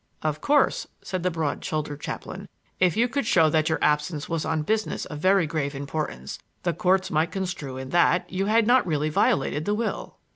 [0.23, 4.45] "Of course," said the broad shouldered chaplain, "if you could show that your absence was
[4.45, 8.87] on business of very grave importance, the courts might construe in that you had not
[8.87, 10.17] really violated the will."